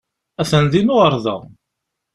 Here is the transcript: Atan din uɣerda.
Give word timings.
Atan 0.41 0.65
din 0.71 0.93
uɣerda. 0.93 1.35